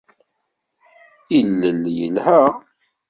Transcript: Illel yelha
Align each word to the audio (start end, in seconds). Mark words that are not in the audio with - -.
Illel 1.37 1.81
yelha 1.97 2.37